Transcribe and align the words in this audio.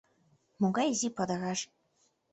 Могай 0.61 0.87
изи 0.93 1.09
падыраш... 1.17 1.59